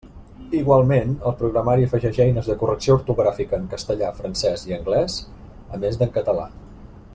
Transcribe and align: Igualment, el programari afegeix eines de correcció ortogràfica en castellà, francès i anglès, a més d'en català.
Igualment, 0.59 1.11
el 1.31 1.35
programari 1.41 1.85
afegeix 1.89 2.17
eines 2.25 2.49
de 2.51 2.55
correcció 2.63 2.95
ortogràfica 3.01 3.59
en 3.61 3.69
castellà, 3.75 4.11
francès 4.23 4.67
i 4.71 4.77
anglès, 4.81 5.21
a 5.77 5.83
més 5.85 6.01
d'en 6.01 6.19
català. 6.19 6.49